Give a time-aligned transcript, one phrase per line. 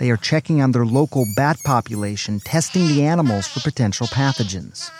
[0.00, 4.90] They are checking on their local bat population, testing the animals for potential pathogens.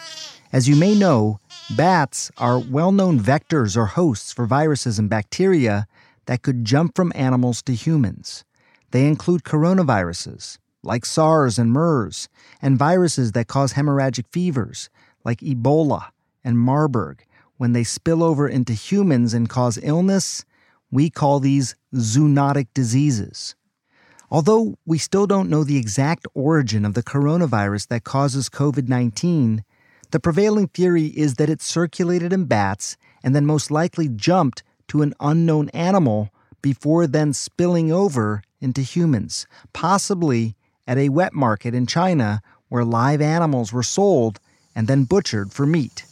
[0.52, 1.40] As you may know,
[1.74, 5.86] bats are well known vectors or hosts for viruses and bacteria
[6.26, 8.44] that could jump from animals to humans.
[8.90, 12.28] They include coronaviruses, like SARS and MERS,
[12.60, 14.90] and viruses that cause hemorrhagic fevers,
[15.24, 16.10] like Ebola
[16.44, 17.24] and Marburg.
[17.56, 20.44] When they spill over into humans and cause illness,
[20.90, 23.54] we call these zoonotic diseases.
[24.30, 29.64] Although we still don't know the exact origin of the coronavirus that causes COVID 19,
[30.12, 35.02] the prevailing theory is that it circulated in bats and then most likely jumped to
[35.02, 36.30] an unknown animal
[36.62, 40.54] before then spilling over into humans, possibly
[40.86, 44.38] at a wet market in China where live animals were sold
[44.74, 46.04] and then butchered for meat.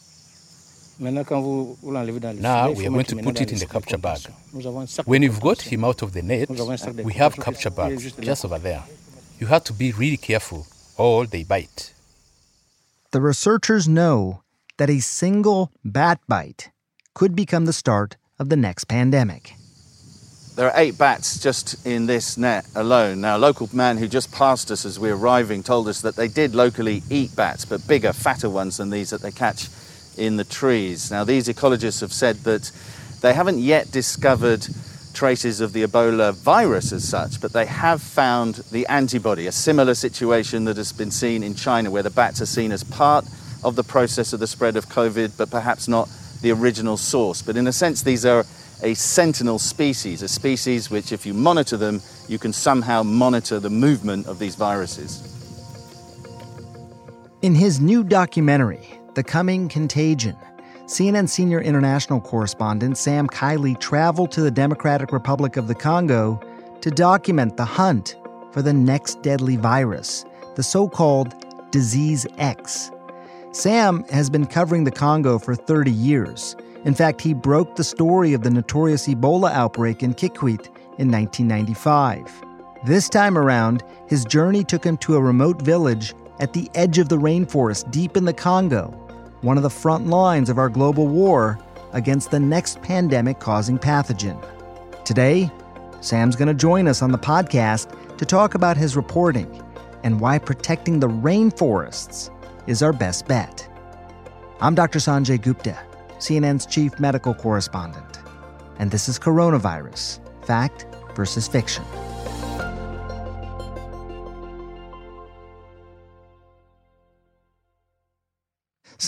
[0.99, 4.19] Now we are going to put it in the capture bag.
[5.05, 6.49] When you've got him out of the net,
[7.03, 8.83] we have capture bags just over there.
[9.39, 11.93] You have to be really careful, or they bite.
[13.11, 14.43] The researchers know
[14.77, 16.71] that a single bat bite
[17.13, 19.53] could become the start of the next pandemic.
[20.55, 23.21] There are eight bats just in this net alone.
[23.21, 26.17] Now, a local man who just passed us as we were arriving told us that
[26.17, 29.69] they did locally eat bats, but bigger, fatter ones than these that they catch
[30.19, 31.09] in the trees.
[31.09, 32.71] Now, these ecologists have said that
[33.21, 34.67] they haven't yet discovered
[35.13, 39.93] traces of the Ebola virus as such, but they have found the antibody, a similar
[39.93, 43.25] situation that has been seen in China, where the bats are seen as part
[43.63, 46.09] of the process of the spread of COVID, but perhaps not
[46.41, 47.41] the original source.
[47.41, 48.45] But in a sense, these are
[48.81, 53.69] a sentinel species, a species which, if you monitor them, you can somehow monitor the
[53.69, 55.25] movement of these viruses.
[57.41, 60.37] In his new documentary, The Coming Contagion,
[60.85, 66.39] CNN senior international correspondent Sam Kiley traveled to the Democratic Republic of the Congo
[66.79, 68.15] to document the hunt
[68.53, 70.23] for the next deadly virus,
[70.55, 71.35] the so called
[71.69, 72.91] Disease X.
[73.51, 76.55] Sam has been covering the Congo for 30 years.
[76.85, 82.41] In fact, he broke the story of the notorious Ebola outbreak in Kikwit in 1995.
[82.85, 87.09] This time around, his journey took him to a remote village at the edge of
[87.09, 88.97] the rainforest deep in the Congo,
[89.41, 91.59] one of the front lines of our global war
[91.93, 94.37] against the next pandemic causing pathogen.
[95.05, 95.49] Today,
[96.01, 99.63] Sam's going to join us on the podcast to talk about his reporting
[100.03, 102.29] and why protecting the rainforests
[102.67, 103.67] is our best bet.
[104.61, 104.99] I'm Dr.
[104.99, 105.77] Sanjay Gupta.
[106.19, 108.19] CNN's chief medical correspondent.
[108.77, 110.85] And this is Coronavirus Fact
[111.15, 111.83] versus Fiction.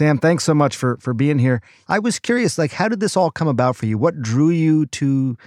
[0.02, 1.62] Sam, thanks so much for for being here.
[1.88, 4.00] I was curious, like, how did this all come about for you?
[4.00, 5.38] What drew you to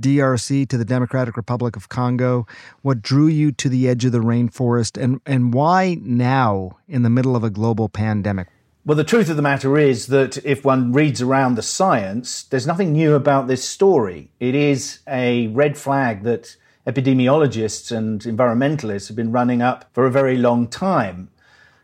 [0.00, 2.46] DRC, to the Democratic Republic of Congo?
[2.82, 7.10] What drew you to the edge of the rainforest, and and why now, in the
[7.10, 8.46] middle of a global pandemic?
[8.86, 12.68] Well, the truth of the matter is that if one reads around the science, there's
[12.68, 14.30] nothing new about this story.
[14.38, 20.12] It is a red flag that epidemiologists and environmentalists have been running up for a
[20.12, 21.30] very long time.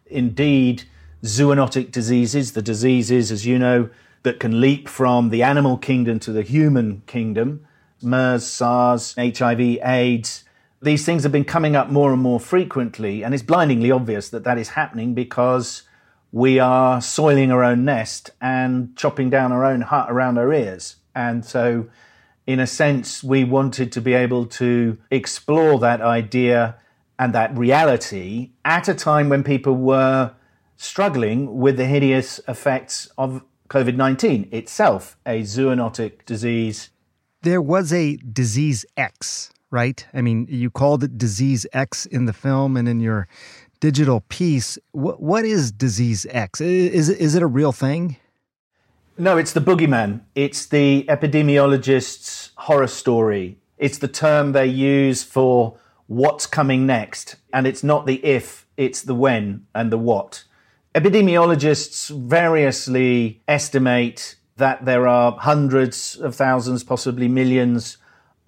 [0.07, 0.85] Indeed,
[1.23, 3.91] zoonotic diseases, the diseases, as you know,
[4.23, 7.67] that can leap from the animal kingdom to the human kingdom,
[8.03, 10.45] MERS, SARS, HIV, AIDS,
[10.83, 13.23] these things have been coming up more and more frequently.
[13.23, 15.83] And it's blindingly obvious that that is happening because
[16.33, 20.97] we are soiling our own nest and chopping down our own hut around our ears.
[21.15, 21.89] And so,
[22.47, 26.77] in a sense, we wanted to be able to explore that idea
[27.19, 30.33] and that reality at a time when people were
[30.81, 36.91] struggling with the hideous effects of COVID 19 itself, a zoonotic disease.
[37.43, 40.05] There was a disease X, right?
[40.13, 43.29] I mean, you called it disease X in the film and in your
[43.81, 44.79] digital piece.
[44.93, 46.61] What, what is Disease X?
[46.61, 48.17] Is, is it a real thing?
[49.19, 50.23] No, it's the boogeyman.
[50.35, 53.59] It's the epidemiologist's horror story.
[53.79, 57.37] It's the term they use for what's coming next.
[57.53, 60.45] And it's not the if, it's the when and the what.
[60.93, 67.97] Epidemiologists variously estimate that there are hundreds of thousands, possibly millions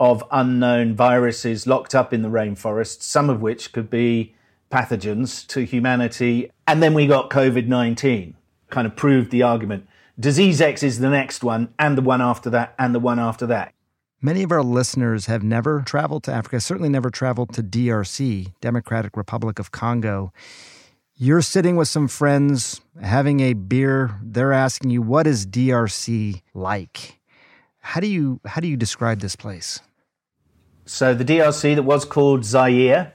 [0.01, 4.35] of unknown viruses locked up in the rainforest, some of which could be
[4.73, 6.51] pathogens to humanity.
[6.67, 8.35] And then we got COVID 19,
[8.71, 9.87] kind of proved the argument.
[10.19, 13.47] Disease X is the next one, and the one after that, and the one after
[13.47, 13.73] that.
[14.21, 19.17] Many of our listeners have never traveled to Africa, certainly never traveled to DRC, Democratic
[19.17, 20.33] Republic of Congo.
[21.17, 24.19] You're sitting with some friends having a beer.
[24.23, 27.21] They're asking you, what is DRC like?
[27.81, 29.81] How do you how do you describe this place?
[30.87, 33.13] So the DRC that was called Zaire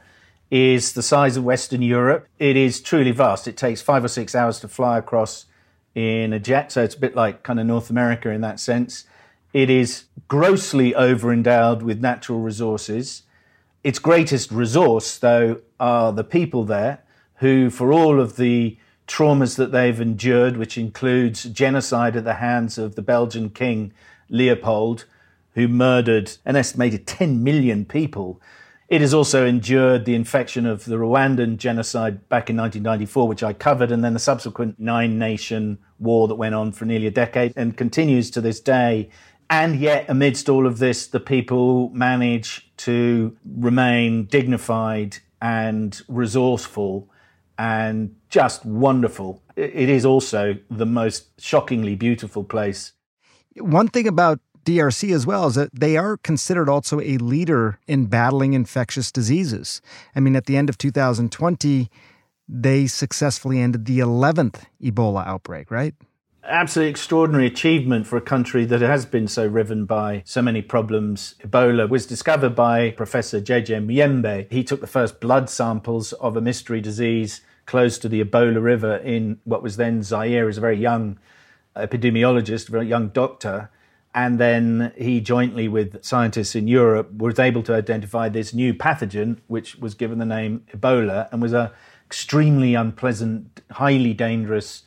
[0.52, 2.28] is the size of Western Europe.
[2.38, 3.48] It is truly vast.
[3.48, 5.46] It takes five or six hours to fly across
[5.96, 9.06] in a jet, so it's a bit like kind of North America in that sense.
[9.54, 13.24] It is grossly overendowed with natural resources.
[13.84, 17.04] Its greatest resource, though, are the people there
[17.38, 22.78] who, for all of the traumas that they've endured, which includes genocide at the hands
[22.78, 23.94] of the Belgian king
[24.30, 25.06] Leopold,
[25.54, 28.42] who murdered an estimated 10 million people.
[28.90, 33.54] It has also endured the infection of the Rwandan genocide back in 1994, which I
[33.54, 37.54] covered, and then the subsequent nine nation war that went on for nearly a decade
[37.56, 39.10] and continues to this day.
[39.50, 47.10] And yet, amidst all of this, the people manage to remain dignified and resourceful
[47.58, 49.42] and just wonderful.
[49.56, 52.94] It is also the most shockingly beautiful place.
[53.56, 58.06] One thing about DRC as well is that they are considered also a leader in
[58.06, 59.82] battling infectious diseases.
[60.16, 61.90] I mean, at the end of 2020,
[62.50, 65.96] they successfully ended the 11th Ebola outbreak, right?
[66.48, 71.36] absolutely extraordinary achievement for a country that has been so riven by so many problems.
[71.44, 73.76] Ebola was discovered by Professor J.J.
[73.76, 74.52] Muyembe.
[74.52, 78.96] He took the first blood samples of a mystery disease close to the Ebola River
[78.98, 81.20] in what was then Zaire as a very young
[81.76, 83.70] epidemiologist, a very young doctor.
[84.16, 89.38] And then he, jointly with scientists in Europe, was able to identify this new pathogen,
[89.46, 91.72] which was given the name Ebola and was a
[92.08, 94.84] extremely unpleasant, highly dangerous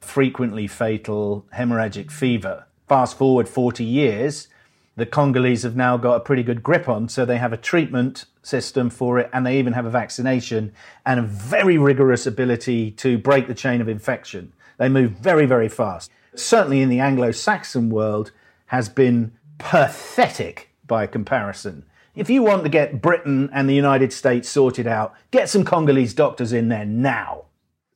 [0.00, 2.66] frequently fatal hemorrhagic fever.
[2.88, 4.48] Fast forward 40 years,
[4.96, 8.26] the Congolese have now got a pretty good grip on, so they have a treatment
[8.42, 10.72] system for it and they even have a vaccination
[11.04, 14.52] and a very rigorous ability to break the chain of infection.
[14.78, 16.10] They move very, very fast.
[16.34, 18.32] Certainly in the Anglo Saxon world,
[18.66, 21.84] has been pathetic by comparison.
[22.14, 26.14] If you want to get Britain and the United States sorted out, get some Congolese
[26.14, 27.44] doctors in there now.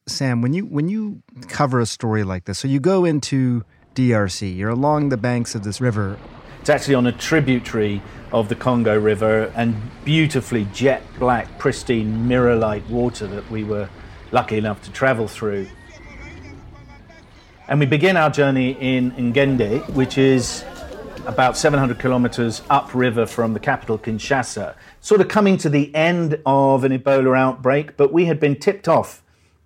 [0.07, 3.65] Sam, when you when you cover a story like this, so you go into
[3.95, 6.17] DRC, you're along the banks of this river.
[6.69, 9.75] It's actually on a tributary of the Congo River and
[10.05, 13.89] beautifully jet black, pristine, mirror like water that we were
[14.33, 15.67] lucky enough to travel through.
[17.69, 20.63] And we begin our journey in Ngende, which is
[21.25, 26.85] about 700 kilometers upriver from the capital, Kinshasa, sort of coming to the end of
[26.85, 29.23] an Ebola outbreak, but we had been tipped off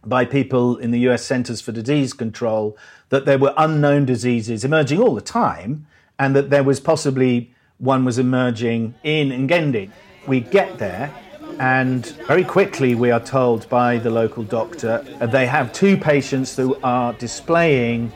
[0.07, 2.79] by people in the US Centers for Disease Control
[3.09, 5.85] that there were unknown diseases emerging all the time
[6.19, 9.91] and that there was possibly one was emerging in Ngende.
[10.27, 11.11] We get there
[11.59, 16.57] and very quickly we are told by the local doctor uh, they have two patients
[16.57, 18.13] who are displaying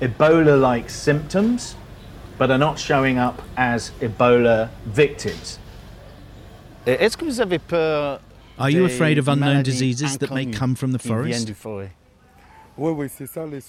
[0.00, 1.76] Ebola like symptoms
[2.38, 5.58] but are not showing up as Ebola victims.
[6.86, 7.40] Est-ce que vous
[8.58, 11.52] are you afraid of unknown diseases that may come from the forest?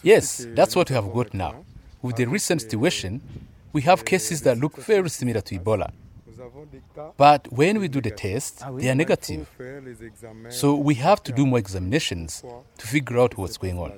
[0.03, 1.65] Yes, that's what we have got now.
[2.01, 3.22] With the recent situation,
[3.77, 5.91] we have cases that look very similar to Ebola.
[7.15, 9.48] But when we do the test, they are negative.
[10.50, 12.43] So we have to do more examinations
[12.79, 13.91] to figure out what's going on.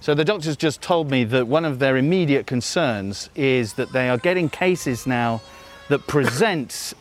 [0.00, 4.08] So the doctors just told me that one of their immediate concerns is that they
[4.08, 5.40] are getting cases now
[5.88, 6.94] that present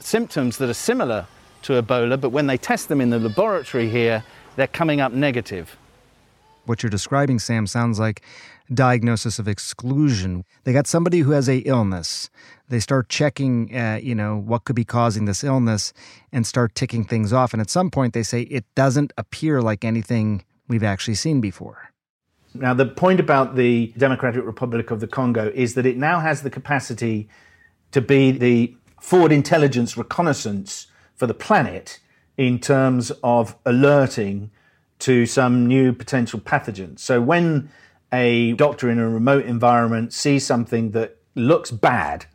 [0.00, 1.26] symptoms that are similar
[1.64, 4.24] to Ebola, but when they test them in the laboratory here,
[4.56, 5.76] they're coming up negative.
[6.66, 8.22] What you're describing, Sam, sounds like
[8.72, 10.44] diagnosis of exclusion.
[10.64, 12.28] They got somebody who has a illness.
[12.68, 15.92] They start checking, uh, you know, what could be causing this illness,
[16.32, 17.52] and start ticking things off.
[17.52, 21.92] And at some point, they say it doesn't appear like anything we've actually seen before.
[22.54, 26.42] Now, the point about the Democratic Republic of the Congo is that it now has
[26.42, 27.28] the capacity
[27.92, 32.00] to be the forward intelligence reconnaissance for the planet
[32.36, 34.50] in terms of alerting
[35.00, 37.00] to some new potential pathogens.
[37.00, 37.70] So when
[38.12, 42.26] a doctor in a remote environment sees something that looks bad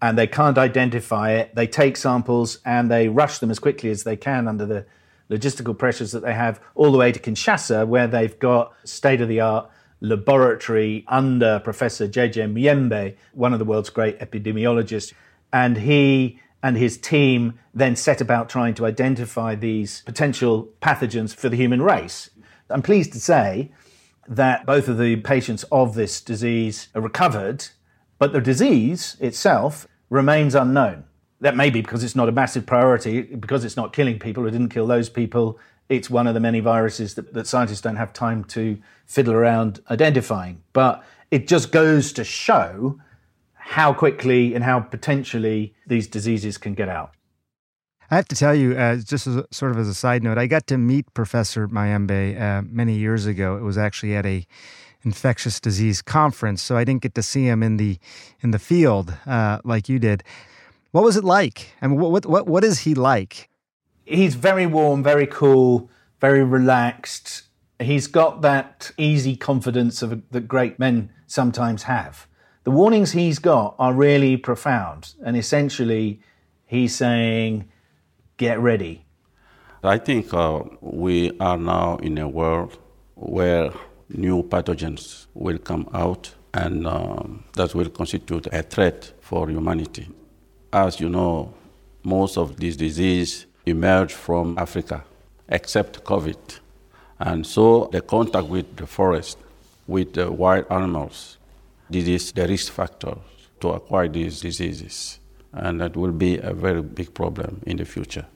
[0.00, 4.04] and they can't identify it, they take samples and they rush them as quickly as
[4.04, 4.86] they can under the
[5.30, 9.28] logistical pressures that they have all the way to Kinshasa, where they've got state of
[9.28, 9.70] the art
[10.00, 12.42] laboratory under Professor J.J.
[12.42, 15.14] Muyembe, one of the world's great epidemiologists.
[15.52, 21.48] And he and his team then set about trying to identify these potential pathogens for
[21.48, 22.30] the human race.
[22.70, 23.72] I'm pleased to say
[24.28, 27.66] that both of the patients of this disease are recovered,
[28.18, 31.04] but the disease itself remains unknown.
[31.40, 34.52] That may be because it's not a massive priority, because it's not killing people, it
[34.52, 35.58] didn't kill those people.
[35.88, 39.80] It's one of the many viruses that, that scientists don't have time to fiddle around
[39.90, 40.62] identifying.
[40.72, 43.00] But it just goes to show
[43.64, 47.12] how quickly and how potentially these diseases can get out.
[48.10, 50.36] I have to tell you, uh, just as a, sort of as a side note,
[50.36, 53.56] I got to meet Professor Muyembe uh, many years ago.
[53.56, 54.46] It was actually at a
[55.04, 57.98] infectious disease conference, so I didn't get to see him in the
[58.42, 60.22] in the field uh, like you did.
[60.90, 61.72] What was it like?
[61.80, 63.48] I mean, what what what is he like?
[64.04, 65.88] He's very warm, very cool,
[66.20, 67.44] very relaxed.
[67.78, 72.26] He's got that easy confidence of that great men sometimes have.
[72.64, 76.20] The warnings he's got are really profound, and essentially,
[76.64, 77.64] he's saying,
[78.36, 79.04] "Get ready."
[79.82, 82.78] I think uh, we are now in a world
[83.16, 83.72] where
[84.08, 90.08] new pathogens will come out, and um, that will constitute a threat for humanity.
[90.72, 91.52] As you know,
[92.04, 95.02] most of these diseases emerge from Africa,
[95.48, 96.60] except COVID.
[97.18, 99.38] And so the contact with the forest,
[99.88, 101.38] with the wild animals,
[101.92, 103.16] this is the risk factor
[103.60, 105.20] to acquire these diseases.
[105.52, 108.26] And that will be a very big problem in the future.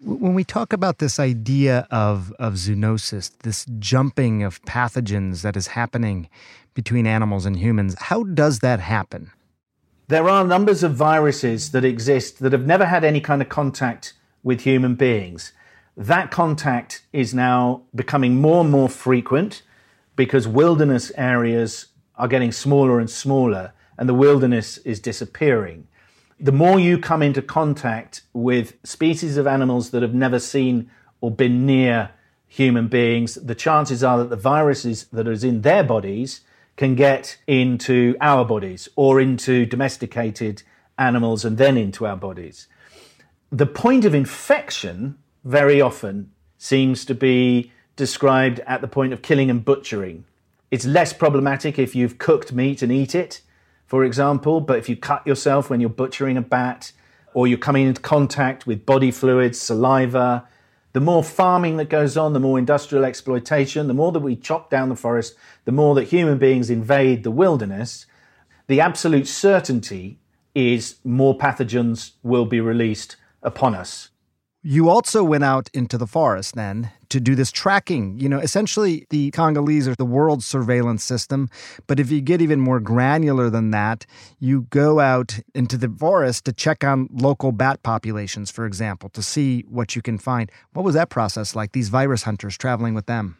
[0.00, 5.68] When we talk about this idea of, of zoonosis, this jumping of pathogens that is
[5.68, 6.28] happening
[6.74, 9.32] between animals and humans, how does that happen?
[10.06, 14.14] There are numbers of viruses that exist that have never had any kind of contact
[14.42, 15.52] with human beings.
[15.96, 19.62] That contact is now becoming more and more frequent
[20.14, 21.86] because wilderness areas
[22.18, 25.88] are getting smaller and smaller and the wilderness is disappearing.
[26.38, 31.30] The more you come into contact with species of animals that have never seen or
[31.30, 32.10] been near
[32.46, 36.42] human beings, the chances are that the viruses that are in their bodies
[36.76, 40.62] can get into our bodies or into domesticated
[40.96, 42.68] animals and then into our bodies.
[43.50, 49.50] The point of infection very often seems to be described at the point of killing
[49.50, 50.24] and butchering.
[50.70, 53.40] It's less problematic if you've cooked meat and eat it,
[53.86, 56.92] for example, but if you cut yourself when you're butchering a bat,
[57.34, 60.46] or you're coming into contact with body fluids, saliva,
[60.92, 64.70] the more farming that goes on, the more industrial exploitation, the more that we chop
[64.70, 65.34] down the forest,
[65.64, 68.06] the more that human beings invade the wilderness,
[68.66, 70.18] the absolute certainty
[70.54, 74.10] is more pathogens will be released upon us.
[74.62, 78.18] You also went out into the forest then to do this tracking.
[78.18, 81.48] You know, essentially, the Congolese are the world's surveillance system.
[81.86, 84.06] But if you get even more granular than that,
[84.38, 89.22] you go out into the forest to check on local bat populations, for example, to
[89.22, 90.50] see what you can find.
[90.72, 93.36] What was that process like, these virus hunters traveling with them?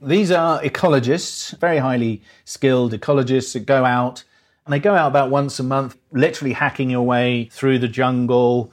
[0.00, 4.24] These are ecologists, very highly skilled ecologists that go out.
[4.64, 8.72] And they go out about once a month, literally hacking your way through the jungle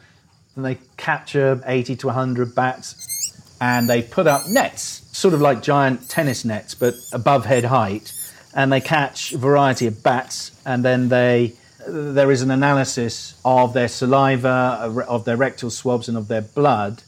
[0.59, 3.18] and they capture 80 to 100 bats
[3.61, 8.13] and they put up nets, sort of like giant tennis nets, but above head height.
[8.53, 11.53] And they catch a variety of bats and then they
[11.87, 17.01] there is an analysis of their saliva, of their rectal swabs, and of their blood.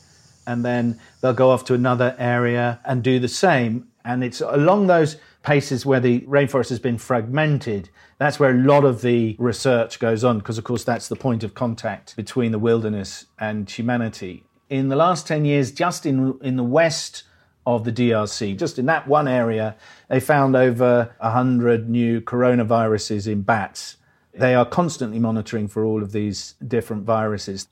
[0.47, 3.89] And then they'll go off to another area and do the same.
[4.05, 7.89] And it's along those paces where the rainforest has been fragmented
[8.21, 11.43] that's where a lot of the research goes on, because of course that's the point
[11.43, 14.43] of contact between the wilderness and humanity.
[14.71, 17.23] In the last 10 years, just in, in the west
[17.65, 19.75] of the DRC, just in that one area,
[20.07, 23.97] they found over 100 new coronaviruses in bats.
[24.33, 27.67] They are constantly monitoring for all of these different viruses.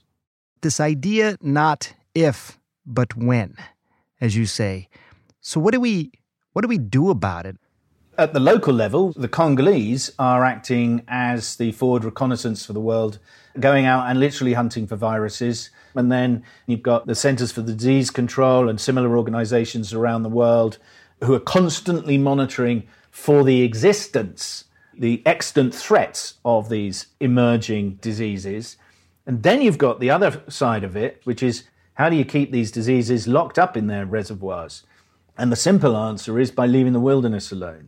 [0.60, 3.56] This idea, not if, but when,
[4.20, 4.90] as you say.
[5.40, 6.12] So what do we
[6.52, 7.56] what do we do about it?
[8.20, 13.18] At the local level, the Congolese are acting as the forward reconnaissance for the world,
[13.58, 15.70] going out and literally hunting for viruses.
[15.96, 20.80] And then you've got the Centers for Disease Control and similar organizations around the world
[21.24, 28.76] who are constantly monitoring for the existence, the extant threats of these emerging diseases.
[29.26, 32.52] And then you've got the other side of it, which is how do you keep
[32.52, 34.84] these diseases locked up in their reservoirs?
[35.38, 37.88] And the simple answer is by leaving the wilderness alone.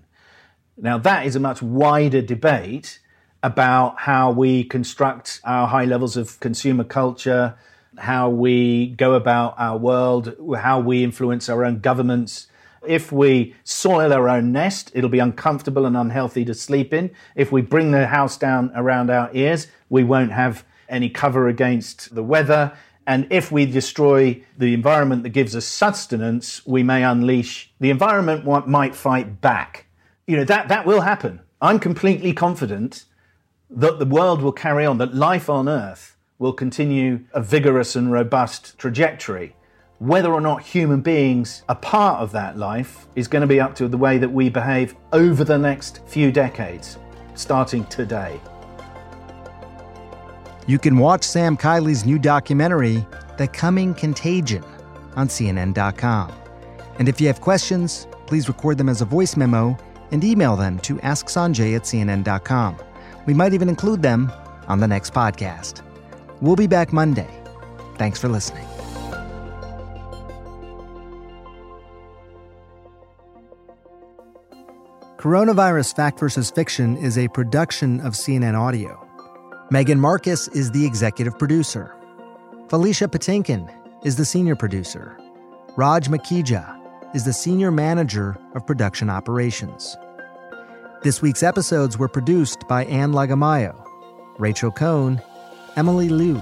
[0.78, 3.00] Now, that is a much wider debate
[3.44, 7.56] about how we construct our high levels of consumer culture,
[7.98, 12.48] how we go about our world, how we influence our own governments.
[12.88, 17.12] If we soil our own nest, it'll be uncomfortable and unhealthy to sleep in.
[17.36, 22.16] If we bring the house down around our ears, we won't have any cover against
[22.16, 22.74] the weather.
[23.06, 28.46] And if we destroy the environment that gives us sustenance, we may unleash the environment
[28.68, 29.88] might fight back.
[30.28, 31.42] You know, that, that will happen.
[31.62, 33.06] I'm completely confident
[33.70, 38.12] that the world will carry on, that life on Earth will continue a vigorous and
[38.12, 39.56] robust trajectory.
[40.00, 43.75] Whether or not human beings are part of that life is going to be up
[43.75, 46.98] to the way that we behave over the next few decades,
[47.36, 48.40] starting today.
[50.68, 53.06] You can watch Sam Kiley's new documentary,
[53.38, 54.63] The Coming Contagion,
[55.16, 56.32] on CNN.com.
[56.98, 59.78] And if you have questions, please record them as a voice memo
[60.12, 62.77] and email them to asksanjay at CNN.com.
[63.25, 64.32] We might even include them
[64.68, 65.82] on the next podcast.
[66.41, 67.30] We'll be back Monday.
[67.98, 68.68] Thanks for listening.
[75.18, 76.50] Coronavirus Fact vs.
[76.50, 79.08] Fiction is a production of CNN Audio.
[79.70, 81.96] Megan Marcus is the executive producer.
[82.70, 83.72] Felicia Patinkin
[84.03, 85.15] is the senior producer.
[85.77, 86.81] Raj Makhija
[87.13, 89.98] is the senior manager of production operations.
[91.03, 93.75] This week's episodes were produced by Anne Lagamayo,
[94.38, 95.22] Rachel Cohn,
[95.75, 96.41] Emily Liu,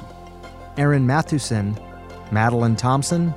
[0.77, 1.75] Aaron Mathewson,
[2.31, 3.33] Madeline Thompson,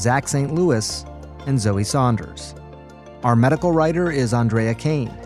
[0.00, 0.52] Zach St.
[0.52, 1.04] Louis,
[1.46, 2.54] and Zoe Saunders.
[3.22, 5.16] Our medical writer is Andrea Kane.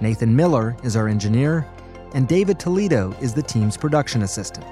[0.00, 1.66] Nathan Miller is our engineer,
[2.14, 4.66] and David Toledo is the team's production assistant.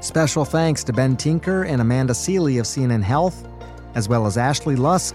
[0.00, 3.46] Special thanks to Ben Tinker and Amanda Sealy of CNN Health,
[3.94, 5.14] as well as Ashley Lusk,